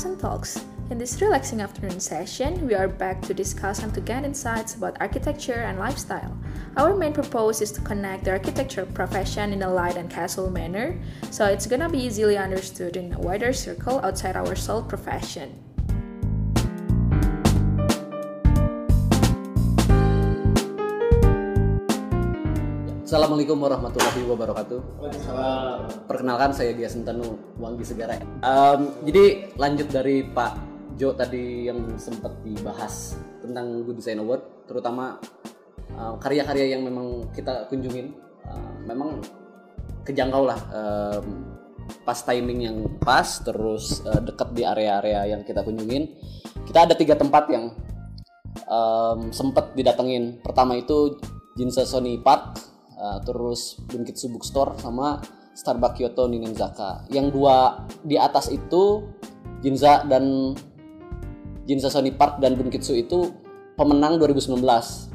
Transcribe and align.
Accent 0.00 0.18
Talks. 0.18 0.64
In 0.88 0.96
this 0.96 1.20
relaxing 1.20 1.60
afternoon 1.60 2.00
session, 2.00 2.66
we 2.66 2.72
are 2.72 2.88
back 2.88 3.20
to 3.20 3.34
discuss 3.34 3.82
and 3.82 3.92
to 3.92 4.00
gain 4.00 4.24
insights 4.24 4.74
about 4.74 4.96
architecture 4.98 5.60
and 5.68 5.78
lifestyle. 5.78 6.34
Our 6.78 6.96
main 6.96 7.12
purpose 7.12 7.60
is 7.60 7.70
to 7.72 7.82
connect 7.82 8.24
the 8.24 8.30
architecture 8.30 8.86
profession 8.86 9.52
in 9.52 9.60
a 9.60 9.68
light 9.68 9.98
and 9.98 10.08
casual 10.08 10.48
manner, 10.48 10.98
so 11.30 11.44
it's 11.44 11.66
gonna 11.66 11.90
be 11.90 11.98
easily 11.98 12.38
understood 12.38 12.96
in 12.96 13.12
a 13.12 13.20
wider 13.20 13.52
circle 13.52 14.00
outside 14.00 14.36
our 14.36 14.56
sole 14.56 14.82
profession. 14.82 15.52
Assalamualaikum 23.10 23.58
warahmatullahi 23.58 24.22
wabarakatuh. 24.22 24.78
Perkenalkan 26.06 26.54
saya 26.54 26.70
Dia 26.78 26.86
Sentanu 26.86 27.34
Wangi 27.58 27.82
Segara. 27.82 28.14
Um, 28.38 29.02
jadi 29.02 29.50
lanjut 29.58 29.90
dari 29.90 30.22
Pak 30.22 30.54
Jo 30.94 31.10
tadi 31.18 31.66
yang 31.66 31.98
sempat 31.98 32.38
dibahas 32.46 33.18
tentang 33.42 33.82
Good 33.82 33.98
Design 33.98 34.22
Award, 34.22 34.62
terutama 34.70 35.18
uh, 35.98 36.22
karya-karya 36.22 36.78
yang 36.78 36.86
memang 36.86 37.34
kita 37.34 37.66
kunjungin, 37.66 38.14
uh, 38.46 38.78
memang 38.86 39.18
kejangkau 40.06 40.46
lah 40.46 40.62
um, 40.70 41.50
pas 42.06 42.22
timing 42.22 42.62
yang 42.62 42.78
pas, 43.02 43.26
terus 43.42 44.06
uh, 44.06 44.22
dekat 44.22 44.54
di 44.54 44.62
area-area 44.62 45.34
yang 45.34 45.42
kita 45.42 45.66
kunjungin. 45.66 46.14
Kita 46.62 46.86
ada 46.86 46.94
tiga 46.94 47.18
tempat 47.18 47.50
yang 47.50 47.74
um, 48.70 49.34
sempat 49.34 49.74
didatengin. 49.74 50.38
Pertama 50.46 50.78
itu 50.78 51.18
Jinsa 51.58 51.82
Sony 51.82 52.14
Park 52.14 52.70
uh, 53.00 53.18
terus 53.24 53.80
Bunkitsu 53.88 54.28
Bookstore 54.28 54.76
sama 54.76 55.24
Starbucks 55.56 55.96
Kyoto 55.96 56.28
Ninenzaka. 56.28 57.08
Yang 57.08 57.26
dua 57.34 57.88
di 58.04 58.20
atas 58.20 58.52
itu 58.52 59.08
Jinza 59.64 60.04
dan 60.06 60.54
Jinza 61.64 61.88
Sony 61.88 62.12
Park 62.12 62.38
dan 62.38 62.56
Bunkitsu 62.56 62.96
itu 62.96 63.32
pemenang 63.74 64.20
2019 64.20 64.60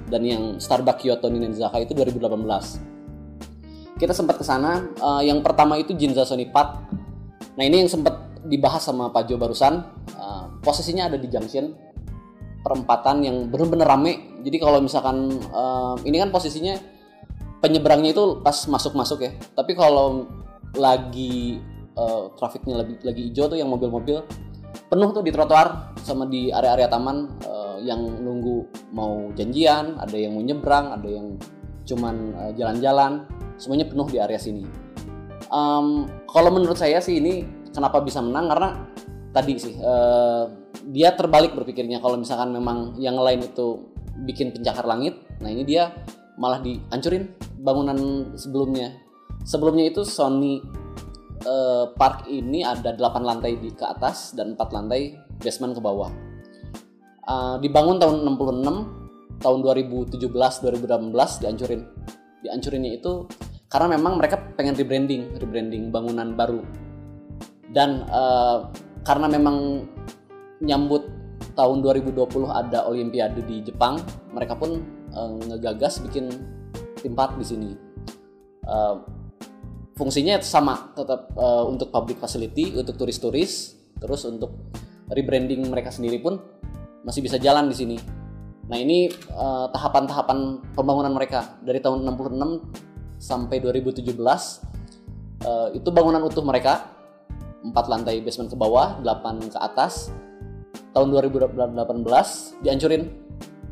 dan 0.09 0.21
yang 0.25 0.43
Starbucks 0.57 1.05
Kyoto 1.05 1.29
Ninenzaka 1.29 1.77
itu 1.81 1.93
2018. 1.93 3.95
Kita 3.95 4.11
sempat 4.11 4.41
ke 4.41 4.45
sana. 4.45 4.83
Uh, 4.99 5.23
yang 5.23 5.39
pertama 5.39 5.79
itu 5.79 5.95
Jinza 5.95 6.27
Sony 6.27 6.51
Park. 6.51 6.83
Nah 7.55 7.63
ini 7.63 7.85
yang 7.85 7.89
sempat 7.89 8.43
dibahas 8.43 8.83
sama 8.83 9.09
Pak 9.09 9.31
Jo 9.31 9.39
barusan. 9.39 9.79
Uh, 10.19 10.51
posisinya 10.59 11.07
ada 11.07 11.15
di 11.15 11.31
junction 11.31 11.71
perempatan 12.65 13.23
yang 13.23 13.47
benar-benar 13.47 13.95
rame. 13.95 14.41
Jadi 14.43 14.57
kalau 14.57 14.81
misalkan 14.81 15.37
uh, 15.53 15.95
ini 16.03 16.17
kan 16.17 16.33
posisinya 16.33 16.94
penyeberangnya 17.63 18.11
itu 18.15 18.39
pas 18.43 18.55
masuk-masuk 18.67 19.19
ya. 19.23 19.31
Tapi 19.55 19.71
kalau 19.75 20.27
lagi 20.75 21.59
uh, 21.95 22.31
trafiknya 22.35 22.83
lagi 22.83 22.99
lagi 23.03 23.21
hijau 23.31 23.47
tuh 23.47 23.57
yang 23.59 23.71
mobil-mobil 23.71 24.23
penuh 24.85 25.09
tuh 25.15 25.23
di 25.25 25.31
trotoar 25.33 25.97
sama 26.03 26.29
di 26.29 26.53
area-area 26.53 26.91
taman 26.91 27.31
uh, 27.47 27.77
yang 27.81 27.99
nunggu 27.99 28.69
mau 28.93 29.31
janjian, 29.33 29.97
ada 29.97 30.13
yang 30.13 30.35
mau 30.35 30.43
nyebrang, 30.43 30.93
ada 30.93 31.07
yang 31.09 31.39
cuman 31.85 32.15
uh, 32.37 32.51
jalan-jalan, 32.53 33.25
semuanya 33.57 33.89
penuh 33.89 34.07
di 34.09 34.17
area 34.21 34.37
sini. 34.37 34.65
Um, 35.49 36.05
kalau 36.29 36.49
menurut 36.53 36.77
saya 36.77 36.99
sih 37.01 37.21
ini 37.21 37.45
kenapa 37.71 38.01
bisa 38.01 38.19
menang 38.19 38.49
karena 38.49 38.69
tadi 39.31 39.53
sih 39.61 39.75
uh, 39.77 40.47
dia 40.89 41.13
terbalik 41.13 41.53
berpikirnya 41.53 42.01
kalau 42.01 42.17
misalkan 42.17 42.53
memang 42.53 42.97
yang 42.97 43.17
lain 43.17 43.45
itu 43.45 43.89
bikin 44.25 44.53
pencakar 44.55 44.85
langit, 44.87 45.17
nah 45.43 45.49
ini 45.49 45.65
dia 45.65 45.91
malah 46.35 46.59
dihancurin 46.59 47.31
bangunan 47.59 47.97
sebelumnya. 48.35 48.95
Sebelumnya 49.45 49.85
itu 49.89 50.01
Sony 50.03 50.59
uh, 51.45 51.91
Park 51.95 52.27
ini 52.27 52.65
ada 52.65 52.95
8 52.95 53.21
lantai 53.21 53.57
di 53.59 53.71
ke 53.71 53.85
atas 53.85 54.33
dan 54.33 54.57
4 54.57 54.75
lantai 54.75 55.15
basement 55.39 55.75
ke 55.75 55.81
bawah. 55.81 56.11
Uh, 57.25 57.57
dibangun 57.57 57.97
tahun 57.97 58.21
66, 58.37 59.41
tahun 59.41 59.59
2017 59.63 60.29
2018 60.29 61.41
dihancurin. 61.41 61.81
Dihancurinnya 62.45 62.91
itu 63.01 63.25
karena 63.69 63.97
memang 63.97 64.21
mereka 64.21 64.37
pengen 64.55 64.77
rebranding, 64.77 65.35
rebranding 65.41 65.89
bangunan 65.89 66.37
baru. 66.37 66.61
Dan 67.69 68.05
uh, 68.07 68.69
karena 69.03 69.27
memang 69.27 69.83
nyambut 70.63 71.03
tahun 71.57 71.83
2020 71.83 72.51
ada 72.51 72.87
Olimpiade 72.87 73.41
di 73.43 73.65
Jepang, 73.65 73.99
mereka 74.31 74.55
pun 74.55 74.79
uh, 75.15 75.31
ngegagas 75.49 76.03
bikin 76.03 76.29
tim 76.99 77.15
di 77.15 77.45
sini. 77.45 77.71
Uh, 78.65 79.01
fungsinya 79.95 80.41
sama 80.43 80.91
tetap 80.91 81.31
uh, 81.39 81.63
untuk 81.65 81.89
public 81.89 82.19
facility, 82.19 82.75
untuk 82.75 82.99
turis-turis, 82.99 83.79
terus 83.97 84.27
untuk 84.27 84.51
rebranding 85.07 85.63
mereka 85.71 85.93
sendiri 85.93 86.19
pun 86.19 86.37
masih 87.07 87.23
bisa 87.23 87.39
jalan 87.39 87.71
di 87.71 87.75
sini. 87.77 87.97
Nah 88.65 88.81
ini 88.81 89.13
tahapan-tahapan 89.69 90.37
uh, 90.37 90.73
pembangunan 90.73 91.13
mereka 91.13 91.61
dari 91.61 91.77
tahun 91.77 92.01
66 92.01 93.21
sampai 93.21 93.61
2017 93.61 94.09
uh, 95.45 95.69
itu 95.71 95.89
bangunan 95.93 96.21
utuh 96.25 96.41
mereka 96.41 96.89
empat 97.65 97.85
lantai 97.89 98.21
basement 98.21 98.49
ke 98.49 98.57
bawah, 98.57 99.01
8 99.01 99.53
ke 99.53 99.57
atas. 99.57 100.13
Tahun 100.95 101.07
2018 101.11 102.63
dihancurin 102.63 103.03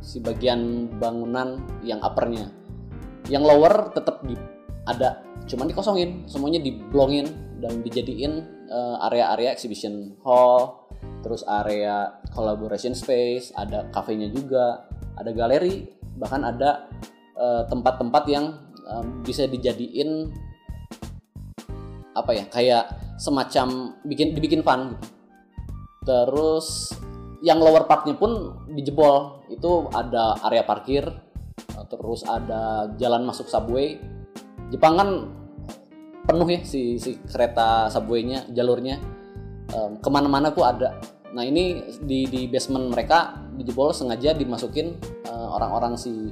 si 0.03 0.19
bagian 0.19 0.91
bangunan 0.99 1.63
yang 1.81 2.03
uppernya. 2.03 2.51
Yang 3.31 3.43
lower 3.47 3.95
tetap 3.95 4.19
di 4.27 4.35
ada 4.83 5.23
cuman 5.47 5.71
dikosongin 5.71 6.27
semuanya 6.27 6.59
diblongin 6.59 7.31
dan 7.63 7.79
dijadiin 7.79 8.43
uh, 8.67 8.99
area-area 9.07 9.55
exhibition 9.55 10.19
hall 10.19 10.87
terus 11.23 11.43
area 11.47 12.19
collaboration 12.35 12.91
space 12.91 13.55
ada 13.55 13.87
kafenya 13.95 14.27
juga 14.27 14.87
ada 15.15 15.31
galeri 15.31 15.87
bahkan 16.19 16.43
ada 16.45 16.87
eh, 17.33 17.63
tempat-tempat 17.67 18.23
uh, 18.27 18.31
yang 18.31 18.45
uh, 18.85 19.03
bisa 19.25 19.49
dijadiin 19.49 20.29
apa 22.13 22.31
ya 22.37 22.45
kayak 22.47 22.85
semacam 23.17 23.97
bikin 24.05 24.37
dibikin 24.37 24.61
fun 24.61 24.93
gitu. 24.93 25.07
Terus 26.03 26.93
yang 27.43 27.59
lower 27.59 27.83
parknya 27.83 28.15
pun 28.15 28.55
dijebol 28.71 29.43
itu 29.51 29.91
ada 29.91 30.39
area 30.47 30.63
parkir 30.63 31.03
terus 31.91 32.23
ada 32.23 32.89
jalan 32.95 33.27
masuk 33.27 33.51
subway. 33.51 33.99
Jepang 34.71 34.95
kan 34.95 35.09
penuh 36.23 36.47
ya 36.47 36.63
si, 36.63 36.97
si 36.97 37.19
kereta 37.27 37.91
subwaynya 37.91 38.47
jalurnya. 38.55 38.97
Um, 39.73 39.97
ke 39.99 40.09
mana-mana 40.11 40.53
tuh 40.55 40.63
ada. 40.63 41.01
Nah 41.33 41.43
ini 41.43 41.81
di, 42.05 42.29
di 42.29 42.45
basement 42.45 42.93
mereka 42.93 43.41
dijebol 43.57 43.89
sengaja 43.89 44.37
dimasukin 44.37 44.93
uh, 45.25 45.55
orang-orang 45.57 45.97
si 45.97 46.29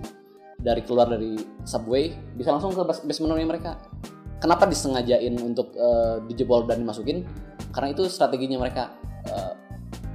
dari 0.61 0.85
keluar 0.85 1.09
dari 1.09 1.35
subway. 1.66 2.13
Bisa 2.38 2.53
langsung 2.53 2.72
ke 2.72 2.81
basementnya 2.85 3.45
mereka. 3.45 3.81
Kenapa 4.41 4.66
disengajain 4.66 5.38
untuk 5.41 5.73
uh, 5.78 6.22
dijebol 6.25 6.66
dan 6.66 6.81
dimasukin? 6.81 7.25
Karena 7.73 7.93
itu 7.93 8.09
strateginya 8.09 8.61
mereka. 8.61 8.93
Uh, 9.25 9.50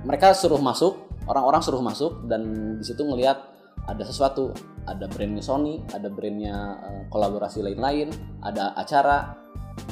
mereka 0.06 0.30
suruh 0.32 0.62
masuk 0.62 1.10
orang-orang 1.26 1.60
suruh 1.60 1.82
masuk 1.82 2.24
dan 2.30 2.42
di 2.78 2.84
situ 2.86 3.02
ngelihat 3.02 3.42
ada 3.86 4.02
sesuatu. 4.06 4.54
Ada 4.86 5.10
brandnya 5.10 5.42
Sony 5.42 5.82
ada 5.90 6.06
brandnya 6.06 6.78
uh, 6.78 7.02
kolaborasi 7.10 7.58
lain-lain 7.58 8.14
ada 8.38 8.70
acara. 8.78 9.34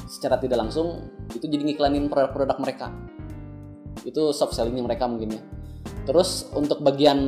Secara 0.06 0.40
tidak 0.40 0.64
langsung 0.64 1.10
itu 1.34 1.44
jadi 1.44 1.66
ngiklanin 1.66 2.06
produk-produk 2.06 2.56
mereka. 2.62 2.86
Itu 4.06 4.30
soft 4.30 4.54
sellingnya 4.54 4.86
mereka 4.86 5.10
mungkin 5.10 5.34
ya. 5.34 5.42
Terus 6.06 6.48
untuk 6.54 6.80
bagian 6.80 7.18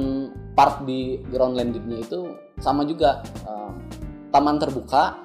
part 0.55 0.87
di 0.87 1.20
ground 1.26 1.58
landingnya 1.58 2.06
itu 2.06 2.32
sama 2.62 2.87
juga 2.87 3.20
uh, 3.44 3.75
taman 4.31 4.56
terbuka 4.62 5.20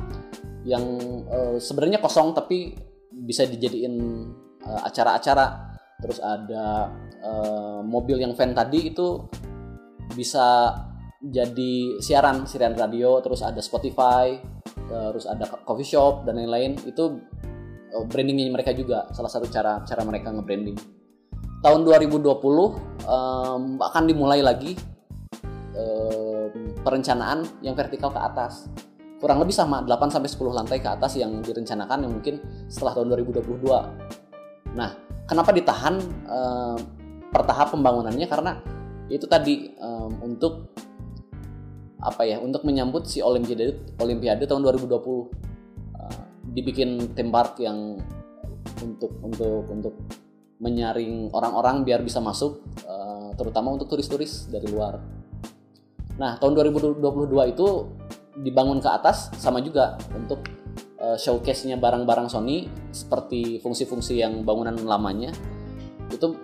yang 0.66 0.84
uh, 1.30 1.56
sebenarnya 1.62 2.02
kosong 2.02 2.34
tapi 2.34 2.74
bisa 3.12 3.46
dijadiin 3.46 4.28
acara-acara 4.62 5.71
terus 6.02 6.18
ada 6.20 6.90
uh, 7.22 7.80
mobil 7.86 8.18
yang 8.18 8.34
van 8.34 8.58
tadi 8.58 8.92
itu 8.92 9.22
bisa 10.12 10.74
jadi 11.22 12.02
siaran 12.02 12.50
siaran 12.50 12.74
radio 12.74 13.22
terus 13.22 13.46
ada 13.46 13.62
Spotify 13.62 14.42
terus 14.92 15.24
ada 15.24 15.48
coffee 15.64 15.88
shop 15.88 16.28
dan 16.28 16.36
lain-lain. 16.36 16.76
Itu 16.84 17.24
uh, 17.96 18.06
brandingnya 18.08 18.52
mereka 18.52 18.76
juga 18.76 19.08
salah 19.16 19.32
satu 19.32 19.48
cara 19.48 19.80
cara 19.88 20.04
mereka 20.04 20.36
nge-branding. 20.36 20.76
Tahun 21.62 21.80
2020 21.86 22.28
um, 23.06 23.64
akan 23.80 24.04
dimulai 24.04 24.42
lagi 24.42 24.76
um, 25.78 26.76
perencanaan 26.82 27.46
yang 27.64 27.78
vertikal 27.78 28.12
ke 28.12 28.20
atas. 28.20 28.68
Kurang 29.22 29.38
lebih 29.38 29.54
sama 29.54 29.86
8 29.86 30.18
sampai 30.18 30.30
10 30.34 30.50
lantai 30.50 30.78
ke 30.82 30.90
atas 30.90 31.14
yang 31.14 31.46
direncanakan 31.46 32.10
yang 32.10 32.12
mungkin 32.18 32.42
setelah 32.66 32.98
tahun 32.98 33.14
2022 33.22 33.70
nah 34.72 34.96
kenapa 35.32 35.56
ditahan 35.56 35.96
um, 36.28 36.78
per 37.32 37.48
pembangunannya 37.48 38.28
karena 38.28 38.60
itu 39.08 39.24
tadi 39.32 39.72
um, 39.80 40.12
untuk 40.28 40.76
apa 42.04 42.28
ya 42.28 42.44
untuk 42.44 42.68
menyambut 42.68 43.08
si 43.08 43.24
Olimpiade 43.24 43.96
Olimpiade 44.04 44.44
tahun 44.44 44.68
2020 44.68 44.92
uh, 44.92 45.28
dibikin 46.52 47.16
theme 47.16 47.32
park 47.32 47.64
yang 47.64 47.96
untuk 48.84 49.16
untuk 49.24 49.64
untuk 49.72 49.96
menyaring 50.60 51.32
orang-orang 51.32 51.88
biar 51.88 52.04
bisa 52.04 52.20
masuk 52.20 52.60
uh, 52.84 53.32
terutama 53.40 53.72
untuk 53.72 53.88
turis-turis 53.88 54.52
dari 54.52 54.68
luar. 54.68 55.00
Nah, 56.22 56.38
tahun 56.38 56.54
2022 56.76 57.02
itu 57.50 57.68
dibangun 58.46 58.78
ke 58.78 58.90
atas 58.90 59.34
sama 59.42 59.58
juga 59.64 59.98
untuk 60.14 60.46
uh, 61.02 61.18
showcase-nya 61.18 61.82
barang-barang 61.82 62.30
Sony 62.30 62.70
seperti 62.94 63.58
fungsi-fungsi 63.60 64.22
yang 64.22 64.46
bangunan 64.46 64.78
lamanya 64.86 65.34
itu 66.14 66.38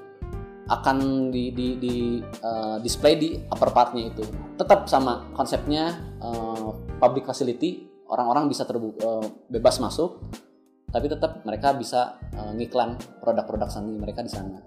akan 0.67 1.29
di, 1.31 1.55
di, 1.55 1.67
di 1.79 1.95
uh, 2.43 2.75
display 2.83 3.15
di 3.15 3.39
upper 3.47 3.71
partnya 3.71 4.11
itu 4.11 4.25
tetap 4.59 4.89
sama 4.91 5.23
konsepnya 5.31 5.95
uh, 6.19 6.75
public 6.99 7.23
facility 7.23 7.87
orang-orang 8.11 8.51
bisa 8.51 8.67
terbu 8.67 8.89
uh, 8.99 9.23
bebas 9.47 9.79
masuk 9.79 10.27
tapi 10.91 11.07
tetap 11.07 11.43
mereka 11.43 11.75
bisa 11.75 12.19
uh, 12.35 12.51
ngiklan 12.55 12.95
produk-produk 13.19 13.67
Sony 13.67 13.99
mereka 13.99 14.23
di 14.23 14.31
sana. 14.31 14.59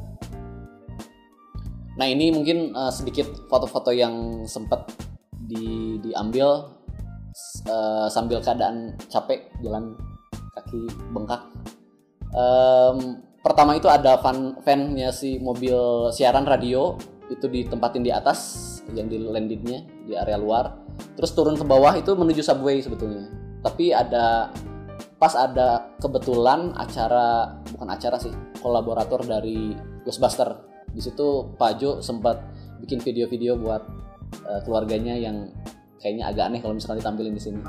Nah 1.97 2.07
ini 2.09 2.33
mungkin 2.33 2.77
uh, 2.77 2.93
sedikit 2.93 3.49
foto-foto 3.49 3.93
yang 3.93 4.45
sempat 4.45 4.89
di, 5.33 5.97
diambil 6.01 6.80
uh, 7.69 8.07
sambil 8.11 8.43
keadaan 8.43 8.95
capek 9.11 9.51
jalan 9.63 9.95
kaki 10.57 10.87
bengkak. 11.15 11.43
Um, 12.31 13.23
pertama 13.43 13.75
itu 13.75 13.91
ada 13.91 14.19
fan 14.23 14.59
fannya 14.63 15.11
si 15.11 15.43
mobil 15.43 16.11
siaran 16.15 16.47
radio 16.47 16.95
itu 17.31 17.47
ditempatin 17.47 18.03
di 18.03 18.11
atas 18.11 18.69
yang 18.95 19.07
di 19.07 19.19
landingnya 19.23 19.87
di 20.07 20.15
area 20.19 20.39
luar. 20.39 20.75
Terus 21.15 21.31
turun 21.35 21.55
ke 21.55 21.65
bawah 21.65 21.95
itu 21.95 22.13
menuju 22.15 22.43
subway 22.43 22.83
sebetulnya. 22.83 23.31
Tapi 23.63 23.95
ada 23.95 24.51
pas 25.21 25.37
ada 25.37 25.93
kebetulan 26.01 26.73
acara 26.75 27.61
bukan 27.77 27.89
acara 27.93 28.17
sih 28.17 28.33
kolaborator 28.65 29.21
dari 29.21 29.77
Ghostbuster 30.01 30.49
di 30.91 31.01
situ 31.05 31.55
Pak 31.61 31.73
Jo 31.77 32.01
sempat 32.01 32.41
bikin 32.81 33.05
video-video 33.05 33.55
buat 33.61 33.85
uh, 34.49 34.61
keluarganya 34.65 35.15
yang 35.15 35.53
kayaknya 36.01 36.33
agak 36.33 36.45
aneh 36.49 36.61
kalau 36.65 36.75
misalnya 36.75 37.05
ditampilin 37.05 37.37
di 37.37 37.43
sini. 37.45 37.61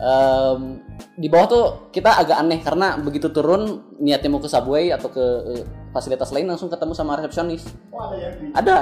um, 0.00 0.80
di 1.22 1.28
bawah 1.28 1.46
tuh 1.46 1.64
kita 1.92 2.16
agak 2.16 2.40
aneh 2.40 2.64
karena 2.64 2.96
begitu 2.96 3.28
turun 3.28 3.92
niatnya 4.00 4.32
mau 4.32 4.40
ke 4.40 4.48
subway 4.48 4.88
atau 4.88 5.12
ke 5.12 5.20
uh, 5.20 5.62
fasilitas 5.92 6.32
lain 6.32 6.48
langsung 6.48 6.72
ketemu 6.72 6.96
sama 6.96 7.20
resepsionis. 7.20 7.68
Oh, 7.92 8.08
ada 8.08 8.16
ya? 8.16 8.28
Ada, 8.56 8.76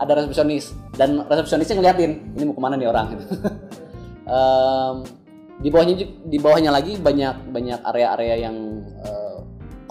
ada 0.00 0.12
resepsionis 0.24 0.72
dan 0.96 1.28
resepsionisnya 1.28 1.76
ngeliatin 1.76 2.12
ini 2.32 2.42
mau 2.48 2.56
ke 2.56 2.62
mana 2.64 2.74
nih 2.80 2.88
orang. 2.88 3.06
um, 4.32 4.96
di 5.60 5.68
bawahnya 5.68 5.94
di 6.26 6.38
bawahnya 6.40 6.72
lagi 6.72 6.96
banyak 6.96 7.52
banyak 7.52 7.80
area-area 7.84 8.48
yang 8.48 8.56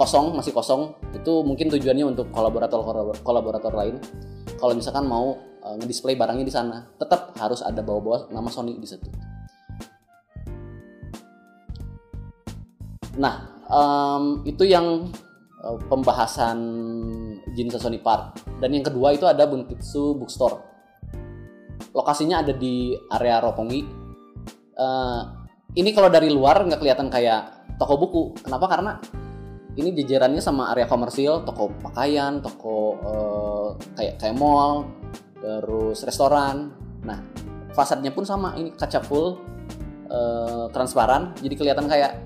kosong 0.02 0.34
masih 0.34 0.50
kosong. 0.50 0.98
Itu 1.14 1.46
mungkin 1.46 1.70
tujuannya 1.70 2.06
untuk 2.10 2.34
kolaborator 2.34 2.82
kolaborator 3.22 3.74
lain. 3.78 4.02
Kalau 4.58 4.74
misalkan 4.74 5.06
mau 5.06 5.38
uh, 5.62 5.76
ngedisplay 5.78 6.18
barangnya 6.18 6.46
di 6.46 6.54
sana 6.54 6.90
tetap 6.98 7.38
harus 7.38 7.62
ada 7.62 7.86
bawa-bawa 7.86 8.34
nama 8.34 8.50
Sony 8.50 8.82
di 8.82 8.88
situ. 8.90 9.06
Nah 13.22 13.62
um, 13.70 14.42
itu 14.50 14.66
yang 14.66 15.14
uh, 15.62 15.78
pembahasan 15.86 16.58
jenis 17.54 17.78
Sony 17.78 18.02
Park. 18.02 18.42
Dan 18.58 18.74
yang 18.74 18.86
kedua 18.86 19.14
itu 19.14 19.30
ada 19.30 19.46
Bunkitsu 19.46 20.18
Bookstore. 20.18 20.58
Lokasinya 21.94 22.42
ada 22.42 22.54
di 22.58 22.98
area 23.14 23.38
Roppongi. 23.38 23.82
Uh, 24.82 25.22
ini 25.78 25.94
kalau 25.94 26.10
dari 26.10 26.34
luar 26.34 26.66
nggak 26.66 26.80
kelihatan 26.82 27.10
kayak 27.14 27.76
toko 27.78 27.98
buku. 27.98 28.24
Kenapa? 28.46 28.66
Karena 28.70 28.92
ini 29.82 29.98
jajarannya 29.98 30.40
sama 30.40 30.70
area 30.72 30.86
komersil, 30.86 31.42
toko 31.42 31.74
pakaian, 31.82 32.40
toko 32.40 32.76
uh, 33.02 33.68
kayak 33.98 34.22
kayak 34.22 34.36
mall, 34.38 34.88
terus 35.42 36.06
restoran. 36.06 36.72
Nah, 37.02 37.20
fasadnya 37.74 38.14
pun 38.14 38.24
sama. 38.24 38.54
Ini 38.56 38.78
kaca 38.78 39.02
full 39.02 39.42
uh, 40.08 40.70
transparan, 40.70 41.34
jadi 41.42 41.56
kelihatan 41.58 41.90
kayak 41.90 42.22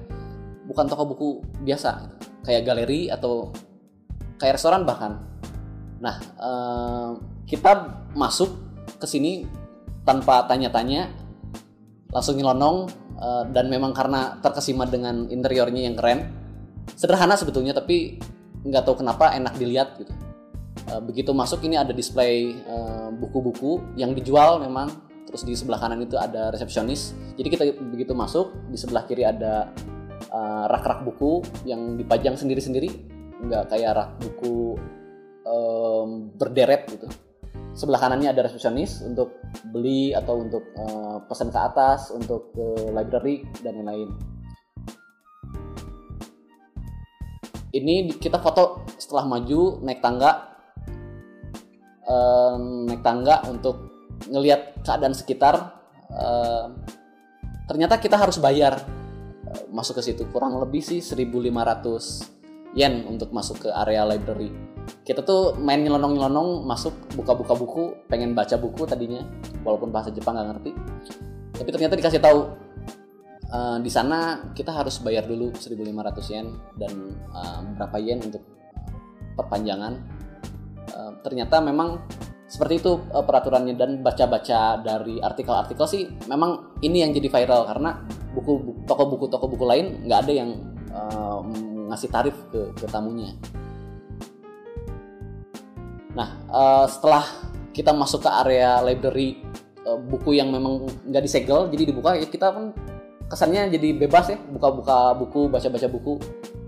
bukan 0.68 0.86
toko 0.92 1.04
buku 1.08 1.30
biasa, 1.64 2.12
kayak 2.44 2.68
galeri 2.68 3.08
atau 3.08 3.50
kayak 4.38 4.60
restoran 4.60 4.84
bahkan. 4.84 5.24
Nah, 6.04 6.16
uh, 6.38 7.12
kita 7.48 8.04
masuk 8.14 8.52
ke 9.00 9.08
sini 9.08 9.48
tanpa 10.04 10.44
tanya-tanya, 10.46 11.08
langsung 12.12 12.36
nyelonong 12.36 13.06
Eh, 13.16 13.44
dan 13.56 13.72
memang 13.72 13.96
karena 13.96 14.36
terkesima 14.44 14.84
dengan 14.84 15.32
interiornya 15.32 15.88
yang 15.88 15.96
keren 15.96 16.20
sederhana 16.94 17.34
sebetulnya 17.34 17.74
tapi 17.74 18.22
nggak 18.66 18.84
tahu 18.86 19.02
kenapa 19.02 19.34
enak 19.34 19.58
dilihat 19.58 19.98
gitu. 20.02 20.14
Uh, 20.86 21.02
begitu 21.02 21.34
masuk 21.34 21.66
ini 21.66 21.82
ada 21.82 21.90
display 21.90 22.54
eh, 22.54 23.10
buku-buku 23.18 23.82
yang 23.98 24.14
dijual 24.14 24.62
memang. 24.62 24.90
Terus 25.26 25.42
di 25.42 25.58
sebelah 25.58 25.82
kanan 25.82 26.06
itu 26.06 26.18
ada 26.22 26.54
resepsionis. 26.54 27.18
Jadi 27.34 27.48
kita 27.50 27.64
begitu 27.90 28.14
masuk 28.14 28.54
di 28.70 28.78
sebelah 28.78 29.04
kiri 29.10 29.26
ada 29.26 29.74
rak-rak 30.70 31.02
uh, 31.02 31.04
buku 31.10 31.42
yang 31.66 31.98
dipajang 31.98 32.38
sendiri-sendiri. 32.38 32.94
Nggak 33.42 33.74
kayak 33.74 33.92
rak 33.98 34.10
buku 34.22 34.78
um, 35.50 36.30
berderet 36.38 36.86
gitu. 36.94 37.10
Sebelah 37.76 38.00
kanannya 38.00 38.32
ada 38.32 38.46
resepsionis 38.48 39.04
untuk 39.04 39.42
beli 39.74 40.16
atau 40.16 40.40
untuk 40.40 40.64
uh, 40.78 41.20
pesan 41.28 41.52
ke 41.52 41.60
atas, 41.60 42.14
untuk 42.14 42.54
ke 42.56 42.94
library 42.94 43.44
dan 43.66 43.82
lain-lain. 43.82 44.35
Ini 47.76 48.16
kita 48.16 48.40
foto 48.40 48.88
setelah 48.96 49.28
maju 49.28 49.84
naik 49.84 50.00
tangga, 50.00 50.56
uh, 52.08 52.56
naik 52.88 53.04
tangga 53.04 53.44
untuk 53.52 53.92
ngelihat 54.32 54.80
keadaan 54.80 55.12
sekitar. 55.12 55.76
Uh, 56.08 56.72
ternyata 57.68 58.00
kita 58.00 58.16
harus 58.16 58.40
bayar. 58.40 58.80
Uh, 59.44 59.68
masuk 59.76 60.00
ke 60.00 60.08
situ. 60.08 60.24
Kurang 60.32 60.56
lebih 60.56 60.80
sih 60.80 61.04
1.500 61.04 62.80
yen 62.80 63.04
untuk 63.12 63.36
masuk 63.36 63.68
ke 63.68 63.70
area 63.76 64.08
library. 64.08 64.56
Kita 65.04 65.20
tuh 65.28 65.60
main 65.60 65.84
nyelonong-nyelonong 65.84 66.64
masuk 66.64 66.96
buka-buka 67.20 67.60
buku 67.60 68.08
pengen 68.08 68.32
baca 68.32 68.56
buku 68.56 68.88
tadinya. 68.88 69.20
Walaupun 69.68 69.92
bahasa 69.92 70.16
Jepang 70.16 70.40
nggak 70.40 70.48
ngerti. 70.48 70.72
Tapi 71.60 71.70
ternyata 71.76 72.00
dikasih 72.00 72.24
tahu 72.24 72.40
uh, 73.52 73.78
di 73.82 73.92
sana 73.92 74.50
kita 74.56 74.72
harus 74.74 75.02
bayar 75.02 75.28
dulu 75.28 75.54
1.500 75.54 76.34
yen 76.34 76.48
dan 76.80 76.94
uh, 77.34 77.62
berapa 77.78 77.98
yen 78.02 78.20
untuk 78.24 78.42
perpanjangan. 79.36 79.94
Uh, 80.96 81.12
ternyata 81.22 81.60
memang 81.60 82.00
seperti 82.46 82.80
itu 82.80 83.02
uh, 83.12 83.26
peraturannya 83.26 83.76
dan 83.76 84.00
baca-baca 84.00 84.80
dari 84.80 85.20
artikel-artikel 85.20 85.86
sih 85.90 86.08
memang 86.30 86.78
ini 86.86 87.04
yang 87.04 87.12
jadi 87.12 87.28
viral 87.28 87.68
karena 87.68 88.06
buku 88.32 88.86
toko 88.86 89.04
buku 89.10 89.26
toko 89.28 89.46
buku 89.50 89.66
lain 89.66 90.06
nggak 90.06 90.20
ada 90.24 90.34
yang 90.34 90.50
uh, 90.94 91.42
ngasih 91.92 92.10
tarif 92.10 92.38
ke, 92.50 92.72
ke 92.78 92.86
tamunya. 92.90 93.34
Nah, 96.16 96.30
uh, 96.48 96.86
setelah 96.88 97.28
kita 97.76 97.92
masuk 97.92 98.24
ke 98.24 98.32
area 98.32 98.80
library 98.80 99.44
buku 99.86 100.34
yang 100.34 100.50
memang 100.50 100.90
nggak 101.06 101.24
disegel, 101.30 101.70
jadi 101.70 101.94
dibuka, 101.94 102.18
ya 102.18 102.26
kita 102.26 102.50
pun 102.50 102.74
kesannya 103.30 103.72
jadi 103.74 103.96
bebas 103.98 104.32
ya, 104.32 104.38
buka-buka 104.38 105.18
buku, 105.18 105.48
baca-baca 105.50 105.88
buku. 105.90 106.14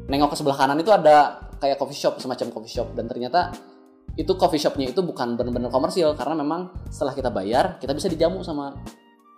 Nengok 0.08 0.34
ke 0.34 0.36
sebelah 0.40 0.58
kanan 0.58 0.80
itu 0.80 0.90
ada 0.90 1.50
kayak 1.60 1.78
coffee 1.78 1.98
shop, 1.98 2.22
semacam 2.22 2.54
coffee 2.54 2.74
shop, 2.80 2.96
dan 2.96 3.10
ternyata 3.10 3.52
itu 4.18 4.34
coffee 4.34 4.58
shopnya 4.58 4.90
itu 4.90 5.06
bukan 5.06 5.38
benar-benar 5.38 5.70
komersil 5.70 6.18
karena 6.18 6.34
memang 6.42 6.74
setelah 6.90 7.14
kita 7.14 7.30
bayar 7.30 7.78
kita 7.78 7.94
bisa 7.94 8.10
dijamu 8.10 8.42
sama 8.42 8.74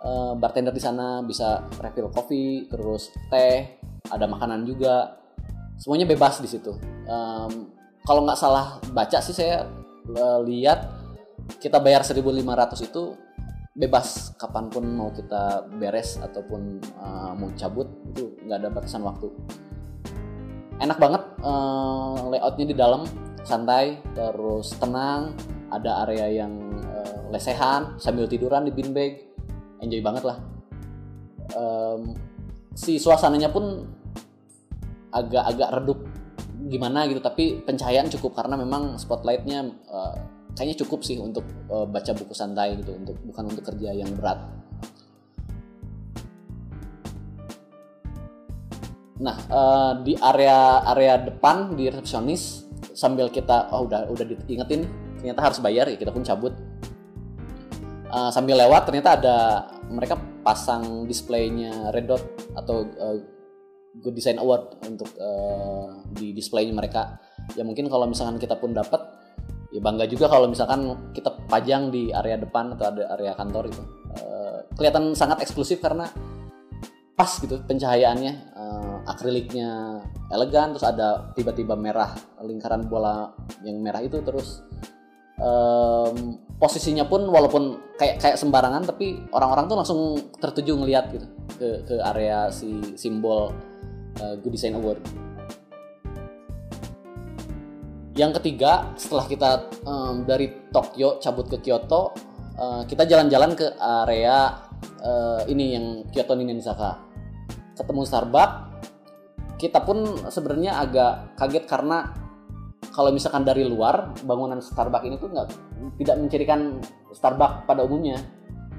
uh, 0.00 0.32
bartender 0.36 0.72
di 0.72 0.80
sana. 0.80 1.20
Bisa 1.20 1.68
refill 1.80 2.08
kopi 2.08 2.64
terus 2.70 3.12
teh 3.28 3.76
ada 4.08 4.24
makanan 4.24 4.64
juga. 4.64 5.20
Semuanya 5.76 6.08
bebas 6.08 6.40
di 6.40 6.48
situ. 6.48 6.76
Um, 7.08 7.72
kalau 8.04 8.24
nggak 8.24 8.40
salah 8.40 8.80
baca 8.92 9.20
sih 9.20 9.36
saya 9.36 9.68
lihat 10.44 10.88
kita 11.60 11.82
bayar 11.82 12.02
1.500 12.02 12.88
itu 12.88 13.02
bebas 13.80 14.36
kapan 14.36 14.68
pun 14.68 14.84
mau 14.84 15.08
kita 15.08 15.64
beres 15.80 16.20
ataupun 16.20 16.84
uh, 17.00 17.32
mau 17.32 17.48
cabut 17.56 17.88
itu 18.12 18.36
nggak 18.44 18.58
ada 18.60 18.68
batasan 18.68 19.00
waktu. 19.00 19.32
Enak 20.76 21.00
banget 21.00 21.22
uh, 21.40 22.28
layoutnya 22.28 22.66
di 22.68 22.76
dalam 22.76 23.08
santai 23.40 24.04
terus 24.12 24.76
tenang 24.76 25.32
ada 25.72 26.04
area 26.04 26.44
yang 26.44 26.52
uh, 26.76 27.32
lesehan 27.32 27.96
sambil 27.96 28.28
tiduran 28.28 28.68
di 28.68 28.72
beanbag 28.76 29.24
enjoy 29.80 30.04
banget 30.04 30.28
lah. 30.28 30.38
Um, 31.56 32.12
si 32.76 33.00
suasananya 33.00 33.48
pun 33.48 33.88
agak-agak 35.10 35.68
redup 35.80 35.98
gimana 36.68 37.08
gitu 37.08 37.18
tapi 37.24 37.64
pencahayaan 37.64 38.12
cukup 38.12 38.36
karena 38.36 38.54
memang 38.60 39.00
spotlightnya 39.00 39.72
uh, 39.88 40.14
kayaknya 40.54 40.76
cukup 40.86 41.00
sih 41.06 41.16
untuk 41.20 41.44
uh, 41.70 41.86
baca 41.86 42.12
buku 42.14 42.34
santai 42.34 42.78
gitu 42.78 42.96
untuk 42.96 43.16
bukan 43.24 43.50
untuk 43.50 43.64
kerja 43.66 43.94
yang 43.94 44.10
berat 44.16 44.60
Nah, 49.20 49.36
uh, 49.52 49.92
di 50.00 50.16
area 50.16 50.80
area 50.96 51.20
depan 51.20 51.76
di 51.76 51.92
resepsionis 51.92 52.64
sambil 52.96 53.28
kita 53.28 53.68
oh 53.72 53.84
udah 53.84 54.08
udah 54.08 54.24
diingetin 54.48 54.88
ternyata 55.20 55.40
harus 55.44 55.60
bayar 55.60 55.92
ya 55.92 55.96
kita 56.00 56.08
pun 56.10 56.24
cabut. 56.24 56.56
Uh, 58.10 58.32
sambil 58.32 58.58
lewat 58.58 58.90
ternyata 58.90 59.20
ada 59.20 59.36
mereka 59.86 60.18
pasang 60.42 61.06
displaynya 61.06 61.94
Red 61.94 62.10
Dot 62.10 62.24
atau 62.56 62.82
uh, 62.96 63.16
Good 64.00 64.16
Design 64.16 64.40
Award 64.40 64.88
untuk 64.88 65.12
uh, 65.20 66.00
di 66.16 66.32
displaynya 66.32 66.72
mereka. 66.72 67.20
Ya 67.54 67.62
mungkin 67.62 67.92
kalau 67.92 68.08
misalkan 68.08 68.40
kita 68.40 68.56
pun 68.56 68.72
dapat 68.72 69.19
ya 69.70 69.80
bangga 69.82 70.06
juga 70.10 70.26
kalau 70.26 70.50
misalkan 70.50 71.10
kita 71.14 71.30
pajang 71.46 71.94
di 71.94 72.10
area 72.10 72.36
depan 72.38 72.74
atau 72.74 72.90
ada 72.90 73.14
area 73.14 73.32
kantor 73.34 73.70
itu. 73.70 73.82
Uh, 74.10 74.58
kelihatan 74.74 75.14
sangat 75.14 75.42
eksklusif 75.46 75.78
karena 75.78 76.10
pas 77.14 77.36
gitu 77.36 77.60
pencahayaannya 77.68 78.56
uh, 78.56 79.04
akriliknya 79.04 80.00
elegan 80.32 80.72
terus 80.72 80.88
ada 80.88 81.30
tiba-tiba 81.36 81.76
merah 81.76 82.16
lingkaran 82.40 82.88
bola 82.88 83.36
yang 83.60 83.76
merah 83.84 84.00
itu 84.00 84.24
terus 84.24 84.64
um, 85.36 86.40
posisinya 86.56 87.04
pun 87.04 87.28
walaupun 87.28 87.92
kayak 88.00 88.24
kayak 88.24 88.36
sembarangan 88.40 88.88
tapi 88.88 89.20
orang-orang 89.36 89.68
tuh 89.68 89.76
langsung 89.76 90.00
tertuju 90.40 90.76
ngelihat 90.80 91.12
gitu 91.12 91.26
ke 91.60 91.68
ke 91.84 91.94
area 92.00 92.48
si 92.48 92.96
simbol 92.96 93.52
uh, 94.20 94.34
Good 94.40 94.56
Design 94.56 94.80
Award. 94.80 95.00
Yang 98.20 98.36
ketiga 98.36 98.92
setelah 99.00 99.24
kita 99.24 99.50
um, 99.88 100.28
dari 100.28 100.52
Tokyo 100.68 101.16
cabut 101.24 101.48
ke 101.48 101.56
Kyoto 101.64 102.12
uh, 102.60 102.84
kita 102.84 103.08
jalan-jalan 103.08 103.56
ke 103.56 103.64
area 103.80 104.60
uh, 105.00 105.40
ini 105.48 105.72
yang 105.72 105.86
Kyoto 106.12 106.36
Ninenzaka 106.36 107.00
ketemu 107.80 108.04
Starbucks. 108.04 108.68
Kita 109.56 109.80
pun 109.88 110.28
sebenarnya 110.28 110.84
agak 110.84 111.32
kaget 111.40 111.64
karena 111.64 112.12
kalau 112.92 113.08
misalkan 113.08 113.40
dari 113.40 113.64
luar 113.64 114.12
bangunan 114.20 114.60
Starbucks 114.60 115.08
ini 115.08 115.16
tuh 115.16 115.32
nggak 115.32 115.48
tidak 116.04 116.16
mencirikan 116.20 116.60
Starbucks 117.16 117.64
pada 117.64 117.88
umumnya. 117.88 118.20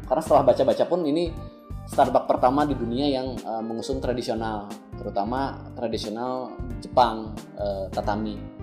Karena 0.05 0.21
setelah 0.21 0.53
baca-baca 0.53 0.85
pun 0.85 1.01
ini 1.01 1.33
Starbucks 1.89 2.29
pertama 2.29 2.61
di 2.69 2.77
dunia 2.77 3.09
yang 3.09 3.33
uh, 3.41 3.61
mengusung 3.65 3.97
tradisional 3.97 4.69
terutama 5.01 5.57
tradisional 5.73 6.53
Jepang 6.77 7.33
uh, 7.57 7.89
tatami 7.89 8.60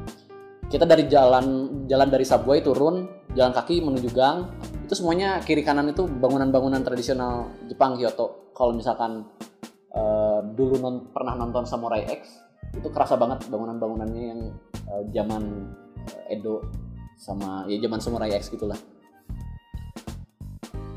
kita 0.69 0.85
dari 0.85 1.09
jalan 1.09 1.45
jalan 1.89 2.09
dari 2.13 2.29
subway 2.29 2.61
turun 2.61 3.09
jalan 3.33 3.53
kaki 3.57 3.81
menuju 3.81 4.09
gang. 4.13 4.53
Itu 4.85 4.97
semuanya 4.97 5.41
kiri 5.45 5.65
kanan 5.65 5.93
itu 5.93 6.05
bangunan-bangunan 6.09 6.81
tradisional 6.85 7.49
Jepang 7.69 7.97
Kyoto. 7.97 8.53
Kalau 8.57 8.73
misalkan 8.73 9.25
uh, 9.93 10.41
dulu 10.45 10.81
non, 10.81 11.09
pernah 11.13 11.37
nonton 11.37 11.65
Samurai 11.65 12.05
X 12.09 12.45
itu 12.77 12.89
kerasa 12.93 13.17
banget 13.17 13.49
bangunan-bangunannya 13.49 14.25
yang 14.29 14.41
uh, 14.93 15.03
zaman 15.13 15.73
uh, 16.05 16.33
Edo 16.33 16.69
sama 17.17 17.65
ya 17.69 17.81
zaman 17.81 18.01
Samurai 18.01 18.33
X 18.37 18.53
gitulah. 18.53 18.77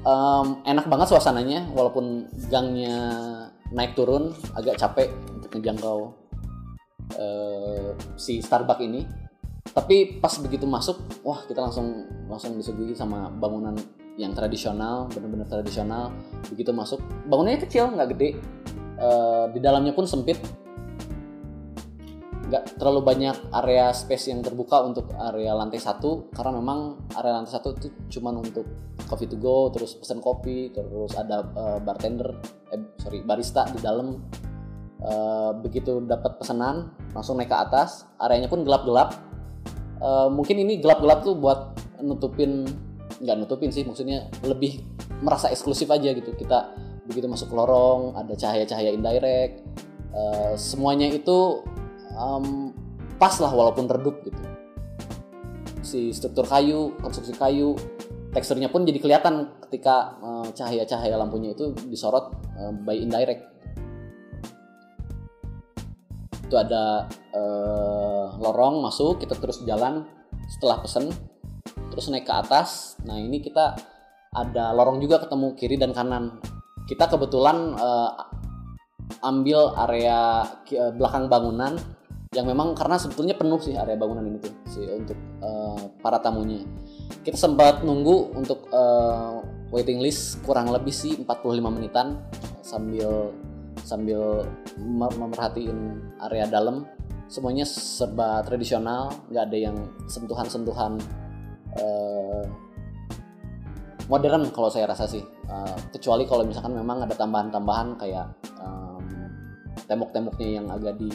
Um, 0.01 0.66
enak 0.66 0.90
banget 0.90 1.13
suasananya 1.13 1.70
walaupun 1.78 2.25
gangnya 2.50 2.98
naik 3.70 3.94
turun 3.94 4.34
agak 4.58 4.82
capek 4.82 5.13
untuk 5.30 5.54
menjangkau 5.54 5.98
uh, 7.22 7.94
si 8.18 8.42
Starbucks 8.42 8.82
ini 8.82 9.06
tapi 9.72 10.20
pas 10.20 10.36
begitu 10.44 10.68
masuk 10.68 11.00
wah 11.24 11.40
kita 11.48 11.63
langsung 11.63 12.04
langsung 12.28 12.60
disuguhi 12.60 12.92
sama 12.92 13.32
bangunan 13.32 13.75
yang 14.20 14.36
tradisional 14.36 15.08
benar-benar 15.12 15.48
tradisional. 15.48 16.12
Begitu 16.51 16.75
masuk 16.75 17.00
bangunannya 17.32 17.63
kecil 17.63 17.96
nggak 17.96 18.10
gede. 18.16 18.30
Uh, 19.01 19.48
di 19.56 19.60
dalamnya 19.63 19.96
pun 19.96 20.04
sempit. 20.04 20.38
Nggak 22.51 22.75
terlalu 22.75 23.01
banyak 23.08 23.38
area 23.63 23.96
space 23.96 24.28
yang 24.28 24.44
terbuka 24.44 24.84
untuk 24.84 25.08
area 25.16 25.56
lantai 25.56 25.80
satu 25.80 26.28
karena 26.36 26.60
memang 26.60 27.08
area 27.16 27.40
lantai 27.40 27.56
satu 27.56 27.72
itu 27.80 27.88
cuma 28.20 28.36
untuk 28.36 28.68
coffee 29.08 29.32
to 29.32 29.40
go 29.40 29.72
terus 29.72 29.96
pesen 29.96 30.20
kopi 30.20 30.68
terus 30.75 31.16
ada 31.16 31.48
uh, 31.56 31.80
bartender 31.80 32.28
eh, 32.75 32.82
sorry 33.00 33.24
barista 33.24 33.72
di 33.72 33.80
dalam. 33.80 34.20
Uh, 35.01 35.58
begitu 35.66 35.98
dapat 36.06 36.38
pesanan 36.38 36.94
langsung 37.16 37.40
naik 37.40 37.50
ke 37.50 37.58
atas. 37.58 38.06
Areanya 38.22 38.51
pun 38.51 38.62
gelap-gelap 38.62 39.30
uh, 40.01 40.27
mungkin 40.34 40.58
ini 40.60 40.81
gelap-gelap 40.81 41.24
tuh 41.24 41.38
buat 41.38 41.77
nutupin 42.01 42.65
nggak 43.22 43.38
nutupin 43.46 43.70
sih 43.70 43.86
maksudnya 43.86 44.27
lebih 44.41 44.81
merasa 45.22 45.53
eksklusif 45.53 45.88
aja 45.93 46.12
gitu. 46.12 46.34
Kita 46.34 46.74
begitu 47.05 47.29
masuk 47.29 47.53
lorong 47.53 48.17
ada 48.17 48.34
cahaya-cahaya 48.34 48.93
indirect 48.93 49.62
uh, 50.13 50.53
semuanya 50.58 51.10
itu 51.10 51.62
um, 52.17 52.74
pas 53.22 53.38
lah 53.38 53.53
walaupun 53.53 53.86
redup 53.86 54.25
gitu. 54.25 54.41
Si 55.81 56.10
struktur 56.13 56.50
kayu 56.50 56.98
konstruksi 57.01 57.38
kayu 57.38 57.77
teksturnya 58.31 58.72
pun 58.72 58.88
jadi 58.88 58.98
kelihatan 58.98 59.51
ketika 59.67 60.17
uh, 60.24 60.48
cahaya-cahaya 60.55 61.20
lampunya 61.20 61.53
itu 61.53 61.75
disorot 61.86 62.34
uh, 62.58 62.74
by 62.74 62.98
indirect. 62.98 63.46
Itu 66.48 66.55
ada 66.60 67.08
uh, 67.36 68.00
lorong 68.39 68.83
masuk 68.83 69.19
kita 69.19 69.35
terus 69.35 69.63
jalan. 69.65 70.07
Setelah 70.47 70.83
pesen 70.83 71.11
terus 71.91 72.07
naik 72.07 72.27
ke 72.27 72.33
atas. 72.33 72.95
Nah 73.03 73.19
ini 73.19 73.43
kita 73.43 73.75
ada 74.31 74.71
lorong 74.71 75.03
juga 75.03 75.19
ketemu 75.19 75.47
kiri 75.59 75.75
dan 75.75 75.91
kanan. 75.91 76.39
Kita 76.88 77.11
kebetulan 77.11 77.75
uh, 77.75 78.11
ambil 79.27 79.75
area 79.75 80.47
uh, 80.47 80.91
belakang 80.95 81.27
bangunan 81.27 81.75
yang 82.31 82.47
memang 82.47 82.71
karena 82.71 82.95
sebetulnya 82.95 83.35
penuh 83.35 83.59
sih 83.59 83.75
area 83.75 84.00
bangunan 84.00 84.23
ini 84.23 84.39
tuh 84.39 84.55
sih 84.71 84.88
untuk 84.88 85.19
uh, 85.43 85.91
para 86.00 86.23
tamunya. 86.23 86.63
Kita 87.27 87.35
sempat 87.35 87.83
nunggu 87.83 88.31
untuk 88.39 88.71
uh, 88.71 89.43
waiting 89.75 90.00
list 90.00 90.39
kurang 90.47 90.71
lebih 90.71 90.95
sih 90.95 91.19
45 91.19 91.27
menitan 91.67 92.23
sambil 92.63 93.35
sambil 93.83 94.47
memerhatiin 94.79 96.00
area 96.23 96.47
dalam 96.47 96.88
semuanya 97.31 97.63
serba 97.63 98.43
tradisional 98.43 99.07
nggak 99.31 99.43
ada 99.47 99.57
yang 99.71 99.77
sentuhan-sentuhan 100.11 101.00
uh, 101.79 102.43
modern 104.11 104.51
kalau 104.51 104.67
saya 104.67 104.91
rasa 104.91 105.07
sih. 105.07 105.23
Uh, 105.47 105.79
kecuali 105.95 106.27
kalau 106.27 106.43
misalkan 106.43 106.75
memang 106.75 107.07
ada 107.07 107.15
tambahan-tambahan 107.15 107.95
kayak 107.95 108.35
um, 108.59 109.00
tembok-temboknya 109.88 110.59
yang 110.59 110.67
agak 110.67 111.00
di, 111.00 111.07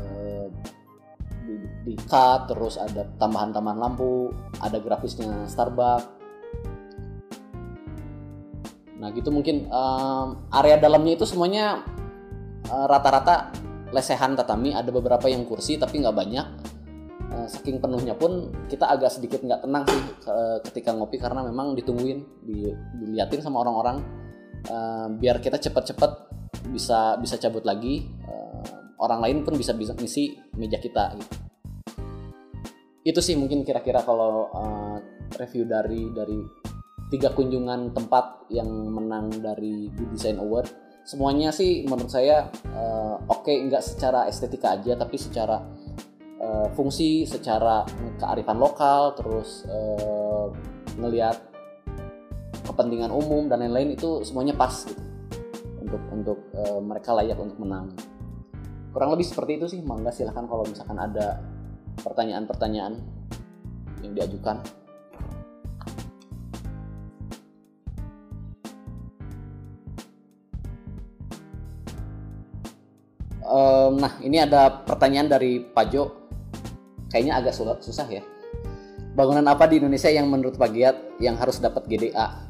uh, 0.00 0.48
di 1.84 1.94
cut 2.08 2.48
terus 2.48 2.80
ada 2.80 3.04
tambahan-tambahan 3.20 3.76
lampu 3.76 4.32
ada 4.64 4.80
grafisnya 4.80 5.44
Starbucks. 5.52 6.08
Nah 9.04 9.12
gitu 9.12 9.28
mungkin 9.28 9.68
um, 9.68 10.48
area 10.48 10.80
dalamnya 10.80 11.20
itu 11.20 11.28
semuanya 11.28 11.84
rata 12.64 12.88
rata-rata 12.88 13.61
lesehan 13.92 14.34
tatami 14.34 14.72
ada 14.72 14.88
beberapa 14.88 15.28
yang 15.28 15.44
kursi 15.44 15.76
tapi 15.76 16.00
nggak 16.00 16.16
banyak. 16.16 16.46
Eh, 17.32 17.48
saking 17.48 17.80
penuhnya 17.80 18.12
pun 18.12 18.52
kita 18.68 18.88
agak 18.88 19.08
sedikit 19.08 19.40
nggak 19.40 19.64
tenang 19.64 19.88
sih 19.88 20.02
uh, 20.28 20.60
ketika 20.68 20.92
ngopi 20.92 21.16
karena 21.16 21.40
memang 21.40 21.72
ditungguin 21.72 22.44
di, 22.44 22.68
diliatin 23.00 23.40
sama 23.40 23.64
orang-orang. 23.64 24.00
Uh, 24.62 25.10
biar 25.18 25.42
kita 25.42 25.58
cepat-cepat 25.58 26.32
bisa 26.72 27.16
bisa 27.20 27.36
cabut 27.38 27.64
lagi. 27.64 28.08
Orang 29.02 29.18
lain 29.18 29.42
pun 29.42 29.58
bisa 29.58 29.74
bisa 29.74 29.98
ngisi 29.98 30.30
meja 30.54 30.78
kita 30.78 31.18
gitu. 31.18 31.34
itu 33.02 33.18
sih 33.18 33.34
mungkin 33.34 33.66
kira-kira 33.66 33.98
kalau 34.06 34.46
review 35.34 35.66
dari 35.66 36.06
dari 36.14 36.38
tiga 37.10 37.34
kunjungan 37.34 37.92
tempat 37.92 38.46
yang 38.54 38.70
menang 38.70 39.42
dari 39.42 39.92
Good 39.92 40.16
Design 40.16 40.38
Award 40.38 40.81
semuanya 41.02 41.50
sih 41.50 41.82
menurut 41.82 42.10
saya 42.10 42.46
uh, 42.72 43.18
oke 43.26 43.46
okay, 43.46 43.58
nggak 43.66 43.82
secara 43.82 44.30
estetika 44.30 44.78
aja 44.78 44.94
tapi 44.94 45.18
secara 45.18 45.58
uh, 46.38 46.70
fungsi 46.74 47.26
secara 47.26 47.82
kearifan 48.22 48.58
lokal 48.58 49.18
terus 49.18 49.66
uh, 49.66 50.46
ngelihat 50.98 51.38
kepentingan 52.62 53.10
umum 53.10 53.50
dan 53.50 53.66
lain-lain 53.66 53.98
itu 53.98 54.22
semuanya 54.22 54.54
pas 54.54 54.86
gitu. 54.86 55.02
Untuk 55.82 56.02
untuk 56.14 56.38
uh, 56.54 56.78
mereka 56.78 57.12
layak 57.12 57.36
untuk 57.36 57.58
menang. 57.58 57.90
Kurang 58.94 59.12
lebih 59.12 59.26
seperti 59.26 59.58
itu 59.58 59.66
sih 59.68 59.80
mangga 59.82 60.14
silahkan 60.14 60.46
kalau 60.46 60.62
misalkan 60.64 60.96
ada 61.00 61.42
pertanyaan-pertanyaan 62.00 62.94
yang 64.00 64.12
diajukan 64.14 64.62
um, 73.92 74.00
nah 74.00 74.16
ini 74.24 74.40
ada 74.40 74.82
pertanyaan 74.88 75.28
dari 75.28 75.60
Pak 75.60 75.86
Jo 75.92 76.22
kayaknya 77.12 77.44
agak 77.44 77.52
susah 77.84 78.08
ya. 78.08 78.24
Bangunan 79.12 79.44
apa 79.44 79.68
di 79.68 79.76
Indonesia 79.76 80.08
yang 80.08 80.32
menurut 80.32 80.56
Pak 80.56 80.70
Giat 80.72 80.96
yang 81.20 81.36
harus 81.36 81.60
dapat 81.60 81.84
GDA? 81.84 82.48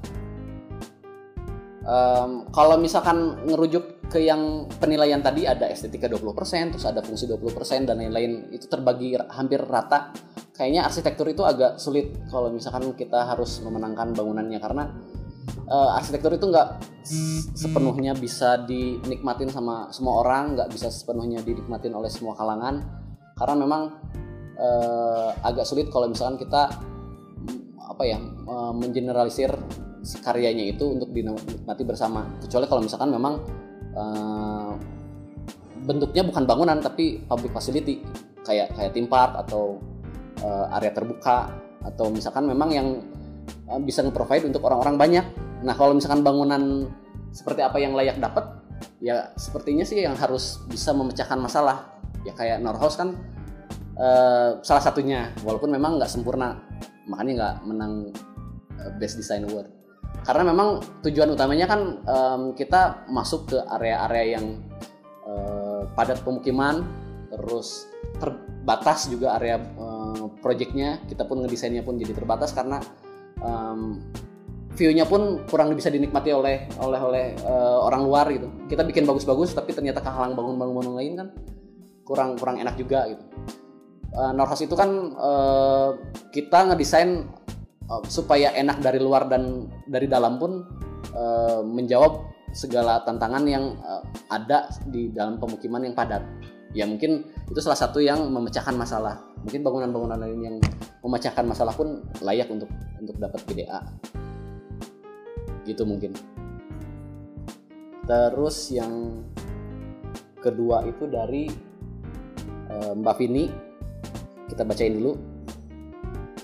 Um, 1.82 2.46
kalau 2.54 2.78
misalkan 2.78 3.42
ngerujuk 3.42 4.06
ke 4.06 4.22
yang 4.22 4.70
penilaian 4.78 5.18
tadi 5.18 5.50
ada 5.50 5.66
estetika 5.66 6.06
20%, 6.06 6.78
terus 6.78 6.86
ada 6.86 7.02
fungsi 7.02 7.26
20% 7.26 7.90
dan 7.90 7.98
lain-lain 7.98 8.54
itu 8.54 8.70
terbagi 8.70 9.18
hampir 9.34 9.58
rata. 9.58 10.14
Kayaknya 10.54 10.86
arsitektur 10.86 11.26
itu 11.26 11.42
agak 11.42 11.82
sulit 11.82 12.14
kalau 12.30 12.54
misalkan 12.54 12.94
kita 12.94 13.26
harus 13.26 13.58
memenangkan 13.66 14.14
bangunannya 14.14 14.62
karena 14.62 14.84
uh, 15.68 15.96
arsitektur 15.98 16.34
itu 16.34 16.46
nggak 16.48 16.68
sepenuhnya 17.58 18.14
bisa 18.14 18.62
dinikmatin 18.62 19.50
sama 19.50 19.90
semua 19.90 20.22
orang, 20.22 20.54
nggak 20.54 20.70
bisa 20.70 20.88
sepenuhnya 20.88 21.42
dinikmatin 21.42 21.92
oleh 21.94 22.10
semua 22.10 22.38
kalangan. 22.38 22.82
Karena 23.34 23.54
memang 23.58 23.82
uh, 24.58 25.30
agak 25.42 25.66
sulit 25.66 25.90
kalau 25.90 26.06
misalkan 26.06 26.38
kita 26.38 26.70
apa 27.82 28.02
ya 28.06 28.18
uh, 28.46 28.72
mengeneralisir 28.72 29.50
karyanya 30.22 30.74
itu 30.74 30.84
untuk 30.90 31.10
dinikmati 31.10 31.82
bersama. 31.86 32.26
Kecuali 32.42 32.66
kalau 32.66 32.82
misalkan 32.82 33.10
memang 33.10 33.34
uh, 33.94 34.72
bentuknya 35.82 36.22
bukan 36.22 36.46
bangunan 36.46 36.78
tapi 36.78 37.22
public 37.26 37.50
facility. 37.54 38.02
Kayak 38.42 38.74
kayak 38.74 38.90
theme 38.90 39.06
park 39.06 39.38
atau 39.46 39.78
uh, 40.42 40.74
area 40.78 40.90
terbuka. 40.90 41.50
Atau 41.82 42.14
misalkan 42.14 42.46
memang 42.46 42.70
yang 42.70 42.88
uh, 43.70 43.80
bisa 43.82 44.02
nge-provide 44.02 44.48
untuk 44.48 44.62
orang-orang 44.66 44.96
banyak. 44.98 45.26
Nah, 45.62 45.74
kalau 45.78 45.94
misalkan 45.94 46.26
bangunan 46.26 46.90
seperti 47.32 47.60
apa 47.62 47.78
yang 47.78 47.94
layak 47.94 48.18
dapat, 48.18 48.44
ya 48.98 49.30
sepertinya 49.38 49.86
sih 49.86 50.02
yang 50.02 50.18
harus 50.18 50.60
bisa 50.68 50.90
memecahkan 50.92 51.38
masalah. 51.38 51.98
Ya 52.22 52.34
kayak 52.34 52.62
Norhaus 52.62 52.98
kan 52.98 53.18
uh, 53.98 54.62
salah 54.62 54.82
satunya, 54.82 55.30
walaupun 55.42 55.70
memang 55.70 55.98
nggak 55.98 56.10
sempurna, 56.10 56.58
makanya 57.06 57.32
nggak 57.38 57.56
menang 57.66 57.94
Best 58.98 59.14
Design 59.14 59.46
Award 59.46 59.82
karena 60.22 60.42
memang 60.54 60.68
tujuan 61.02 61.34
utamanya 61.34 61.66
kan 61.66 61.80
um, 62.06 62.42
kita 62.54 63.08
masuk 63.10 63.50
ke 63.50 63.58
area-area 63.80 64.38
yang 64.38 64.46
uh, 65.26 65.88
padat 65.98 66.22
pemukiman 66.22 66.86
terus 67.32 67.90
terbatas 68.20 69.10
juga 69.10 69.34
area 69.40 69.58
uh, 69.80 70.30
projectnya 70.38 71.02
kita 71.10 71.26
pun 71.26 71.42
ngedesainnya 71.42 71.82
pun 71.82 71.98
jadi 71.98 72.14
terbatas 72.14 72.54
karena 72.54 72.78
um, 73.42 74.00
view-nya 74.72 75.04
pun 75.04 75.44
kurang 75.50 75.76
bisa 75.76 75.92
dinikmati 75.92 76.32
oleh 76.32 76.64
oleh 76.80 77.00
oleh 77.00 77.26
uh, 77.44 77.84
orang 77.84 78.02
luar 78.08 78.26
gitu 78.32 78.48
kita 78.72 78.86
bikin 78.86 79.04
bagus-bagus 79.04 79.52
tapi 79.52 79.76
ternyata 79.76 80.00
kehalang 80.00 80.32
bangun-bangunan 80.32 80.96
lain 80.96 81.12
kan 81.20 81.28
kurang 82.08 82.40
kurang 82.40 82.56
enak 82.56 82.74
juga 82.80 83.04
gitu 83.12 83.24
uh, 84.16 84.32
Norhas 84.32 84.60
itu 84.64 84.72
kan 84.72 84.90
uh, 85.16 85.98
kita 86.32 86.72
ngedesain 86.72 87.28
uh, 87.88 88.02
supaya 88.08 88.52
enak 88.56 88.80
dari 88.80 89.00
luar 89.00 89.28
dan 89.28 89.68
dari 89.88 90.08
dalam 90.08 90.40
pun 90.40 90.64
uh, 91.12 91.60
menjawab 91.64 92.32
segala 92.52 93.00
tantangan 93.04 93.44
yang 93.48 93.76
uh, 93.80 94.04
ada 94.28 94.68
di 94.84 95.08
dalam 95.08 95.40
pemukiman 95.40 95.88
yang 95.88 95.96
padat. 95.96 96.20
Ya 96.72 96.88
mungkin 96.88 97.28
itu 97.48 97.60
salah 97.60 97.76
satu 97.76 98.00
yang 98.00 98.24
memecahkan 98.32 98.72
masalah. 98.72 99.20
Mungkin 99.44 99.60
bangunan-bangunan 99.60 100.18
lain 100.18 100.40
yang 100.40 100.56
memecahkan 101.04 101.44
masalah 101.44 101.76
pun 101.76 102.00
layak 102.24 102.48
untuk 102.48 102.68
untuk 102.96 103.16
dapat 103.20 103.40
GDA. 103.44 103.80
Gitu 105.68 105.82
mungkin. 105.84 106.16
Terus 108.08 108.72
yang 108.72 109.22
kedua 110.40 110.84
itu 110.88 111.04
dari 111.06 111.52
uh, 112.72 112.92
Mbak 112.96 113.16
Vini. 113.20 113.44
Kita 114.48 114.68
bacain 114.68 114.96
dulu 114.96 115.32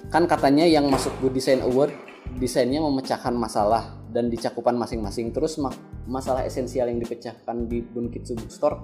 kan 0.08 0.24
katanya 0.24 0.64
yang 0.64 0.88
masuk 0.88 1.12
Good 1.20 1.36
Design 1.36 1.60
Award 1.60 1.92
desainnya 2.40 2.80
memecahkan 2.80 3.32
masalah 3.36 3.92
dan 4.08 4.32
dicakupan 4.32 4.72
masing-masing 4.76 5.32
terus 5.36 5.60
ma 5.60 5.68
masalah 6.08 6.48
esensial 6.48 6.88
yang 6.88 6.96
dipecahkan 6.96 7.68
di 7.68 7.84
Bunkitsu 7.84 8.32
Bookstore 8.40 8.80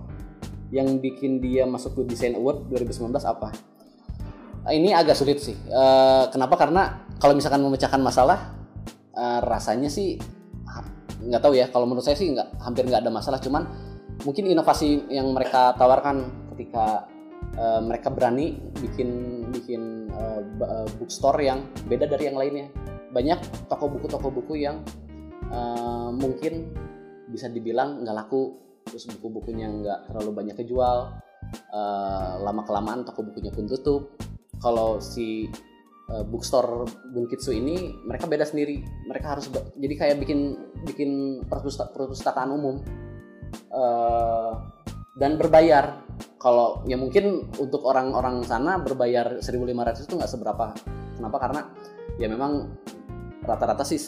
yang 0.75 0.99
bikin 0.99 1.39
dia 1.39 1.63
masuk 1.63 2.03
Good 2.03 2.11
Design 2.11 2.35
Award 2.35 2.67
2019 2.75 3.15
apa? 3.23 3.55
Ini 4.67 4.91
agak 4.99 5.15
sulit 5.15 5.39
sih. 5.39 5.55
Uh, 5.71 6.27
kenapa? 6.35 6.59
Karena 6.59 7.07
kalau 7.23 7.39
misalkan 7.39 7.63
memecahkan 7.63 8.03
masalah 8.03 8.59
uh, 9.15 9.39
rasanya 9.47 9.87
sih 9.87 10.19
nggak 11.23 11.41
tahu 11.41 11.55
ya. 11.55 11.71
Kalau 11.71 11.87
menurut 11.87 12.03
saya 12.03 12.19
sih 12.19 12.35
nggak 12.35 12.59
hampir 12.59 12.83
nggak 12.91 13.07
ada 13.07 13.13
masalah. 13.15 13.39
Cuman 13.39 13.71
mungkin 14.27 14.51
inovasi 14.51 15.07
yang 15.15 15.31
mereka 15.31 15.79
tawarkan 15.79 16.49
ketika 16.57 17.07
uh, 17.55 17.79
mereka 17.85 18.11
berani 18.11 18.59
bikin 18.83 19.09
bikin 19.55 20.11
uh, 20.11 20.43
bookstore 20.99 21.39
yang 21.45 21.71
beda 21.87 22.11
dari 22.11 22.33
yang 22.33 22.37
lainnya. 22.41 22.67
Banyak 23.15 23.71
toko 23.71 23.87
buku 23.87 24.11
toko 24.11 24.33
buku 24.33 24.65
yang 24.65 24.83
uh, 25.55 26.11
mungkin 26.11 26.75
bisa 27.31 27.47
dibilang 27.47 28.03
nggak 28.03 28.17
laku 28.27 28.65
terus 28.95 29.11
buku-bukunya 29.19 29.67
nggak 29.67 30.07
terlalu 30.07 30.31
banyak 30.31 30.55
kejual 30.63 31.19
uh, 31.75 32.33
lama 32.39 32.63
kelamaan 32.63 33.03
toko 33.03 33.27
bukunya 33.27 33.51
pun 33.51 33.67
tutup. 33.67 34.15
Kalau 34.63 35.03
si 35.03 35.51
uh, 36.15 36.23
bookstore 36.23 36.87
Bunkitsu 37.11 37.51
ini 37.51 37.91
mereka 38.07 38.31
beda 38.31 38.47
sendiri. 38.47 38.87
Mereka 39.11 39.27
harus 39.27 39.51
jadi 39.51 39.95
kayak 39.99 40.17
bikin 40.23 40.55
bikin 40.87 41.11
perpustakaan 41.51 42.55
umum 42.55 42.79
uh, 43.75 44.63
dan 45.19 45.35
berbayar. 45.35 46.07
Kalau 46.39 46.85
ya 46.85 46.95
mungkin 46.95 47.51
untuk 47.59 47.83
orang-orang 47.89 48.45
sana 48.47 48.79
berbayar 48.79 49.43
1.500 49.43 50.07
itu 50.07 50.15
nggak 50.15 50.31
seberapa. 50.31 50.71
Kenapa? 51.19 51.37
Karena 51.43 51.61
ya 52.21 52.31
memang 52.31 52.69
rata-rata 53.43 53.83
sih 53.83 53.99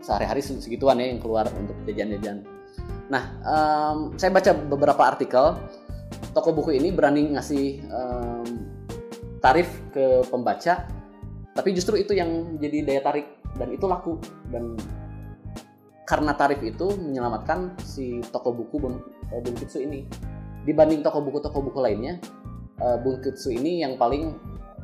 sehari-hari 0.00 0.38
segituan 0.44 1.02
ya 1.02 1.08
yang 1.08 1.18
keluar 1.18 1.48
untuk 1.50 1.76
jajan-jajan 1.88 2.59
nah 3.10 3.34
um, 3.42 4.14
saya 4.14 4.30
baca 4.30 4.54
beberapa 4.54 5.02
artikel. 5.02 5.58
Toko 6.30 6.54
buku 6.54 6.78
ini 6.78 6.94
berani 6.94 7.34
ngasih 7.34 7.90
um, 7.90 8.46
tarif 9.42 9.66
ke 9.90 10.22
pembaca 10.30 10.86
tapi 11.50 11.74
justru 11.74 11.98
itu 11.98 12.14
yang 12.14 12.56
jadi 12.62 12.86
daya 12.86 13.02
tarik 13.02 13.26
dan 13.58 13.68
itu 13.74 13.84
laku. 13.90 14.16
Dan 14.48 14.78
karena 16.06 16.34
tarif 16.34 16.62
itu 16.62 16.94
menyelamatkan 16.94 17.74
si 17.82 18.22
toko 18.30 18.54
buku 18.54 18.78
Bunkitsu 19.30 19.82
ini. 19.82 20.06
Dibanding 20.66 21.02
toko 21.02 21.22
buku 21.22 21.38
toko 21.42 21.62
buku 21.62 21.78
lainnya 21.82 22.18
uh, 22.82 22.98
Bunkitsu 23.02 23.50
ini 23.50 23.82
yang 23.82 23.98
paling 23.98 24.34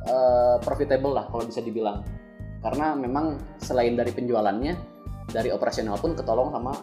uh, 0.07 0.59
profitable 0.63 1.15
lah 1.15 1.27
kalau 1.31 1.47
bisa 1.47 1.63
dibilang. 1.63 2.03
Karena 2.59 2.97
memang 2.97 3.39
selain 3.61 3.95
dari 3.95 4.11
penjualannya 4.11 4.73
dari 5.31 5.51
operasional 5.51 5.99
pun 5.99 6.15
ketolong 6.15 6.51
sama 6.51 6.73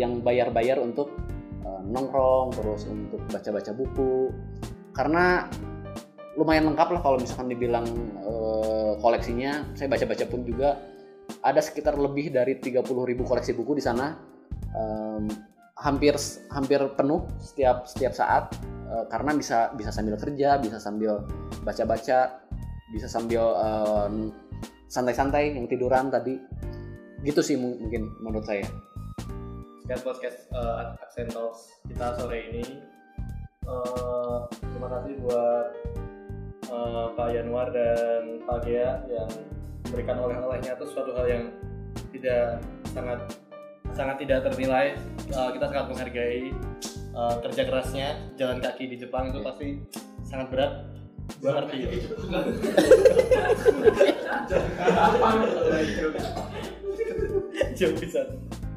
yang 0.00 0.24
bayar-bayar 0.24 0.80
untuk 0.80 1.12
uh, 1.64 1.82
nongkrong 1.84 2.56
terus 2.56 2.88
untuk 2.88 3.20
baca-baca 3.28 3.72
buku. 3.76 4.32
Karena 4.96 5.44
lumayan 6.40 6.72
lengkap 6.72 6.88
lah 6.96 7.00
kalau 7.04 7.16
misalkan 7.20 7.52
dibilang 7.52 7.86
uh, 8.24 8.96
koleksinya. 8.98 9.68
Saya 9.76 9.92
baca-baca 9.92 10.24
pun 10.24 10.40
juga 10.48 10.80
ada 11.44 11.60
sekitar 11.60 12.00
lebih 12.00 12.32
dari 12.32 12.58
30.000 12.58 12.80
koleksi 13.20 13.52
buku 13.52 13.76
di 13.76 13.84
sana. 13.84 14.16
Um, 14.72 15.28
hampir 15.80 16.12
hampir 16.52 16.80
penuh 16.96 17.28
setiap 17.40 17.84
setiap 17.84 18.12
saat. 18.16 18.56
Uh, 18.90 19.06
karena 19.06 19.36
bisa 19.36 19.70
bisa 19.78 19.94
sambil 19.94 20.18
kerja 20.18 20.58
bisa 20.58 20.82
sambil 20.82 21.22
baca-baca 21.62 22.42
bisa 22.90 23.06
sambil 23.06 23.54
santai 23.54 24.34
santai-santai 24.90 25.44
yang 25.54 25.70
tiduran 25.70 26.10
tadi. 26.10 26.40
Gitu 27.20 27.44
sih 27.44 27.56
mungkin 27.60 28.10
menurut 28.24 28.48
saya 28.48 28.64
sekian 29.90 30.06
podcast 30.06 30.46
uh, 30.54 30.94
Accent 31.02 31.34
Talks 31.34 31.82
kita 31.90 32.14
sore 32.14 32.46
ini. 32.54 32.62
Uh, 33.66 34.46
terima 34.62 34.86
kasih 34.86 35.18
buat 35.18 35.66
uh, 36.70 37.10
Pak 37.18 37.34
Yanwar 37.34 37.74
dan 37.74 38.38
Pak 38.46 38.70
Gea 38.70 39.02
yang 39.10 39.26
memberikan 39.90 40.22
oleh-olehnya 40.22 40.78
itu 40.78 40.86
suatu 40.94 41.10
hal 41.18 41.26
yang 41.26 41.50
tidak 42.14 42.62
sangat 42.94 43.34
sangat 43.90 44.22
tidak 44.22 44.46
ternilai. 44.46 44.94
Uh, 45.34 45.50
kita 45.58 45.66
sangat 45.66 45.90
menghargai 45.90 46.54
uh, 47.10 47.42
kerja 47.42 47.66
kerasnya 47.66 48.14
jalan 48.38 48.62
kaki 48.62 48.94
di 48.94 48.96
Jepang 49.02 49.34
itu 49.34 49.42
pasti 49.42 49.74
sangat 50.22 50.54
berat. 50.54 50.86
Gue 51.42 51.50
ngerti 51.50 51.98
itu 51.98 52.14
jauh 57.74 57.98
bisa. 57.98 58.22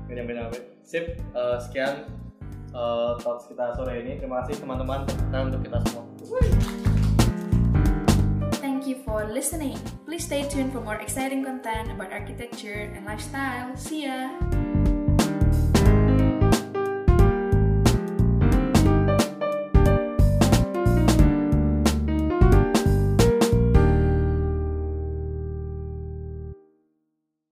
Nggak 0.10 0.18
nyampe 0.18 0.34
nyampe 0.34 0.73
sip 0.84 1.18
uh, 1.34 1.58
sekian 1.58 2.06
uh, 2.76 3.16
talks 3.24 3.48
kita 3.48 3.74
sore 3.74 4.04
ini 4.04 4.20
terima 4.20 4.44
kasih 4.44 4.60
teman-teman 4.62 5.08
dan 5.32 5.50
untuk 5.50 5.64
kita 5.64 5.80
semua 5.90 6.04
Thank 8.64 8.88
you 8.88 9.00
for 9.08 9.24
listening. 9.32 9.80
Please 10.04 10.28
stay 10.28 10.44
tuned 10.44 10.76
for 10.76 10.84
more 10.84 11.00
exciting 11.00 11.44
content 11.44 11.88
about 11.88 12.12
architecture 12.12 12.92
and 12.92 13.08
lifestyle. 13.08 13.72
See 13.80 14.08
ya! 14.08 14.28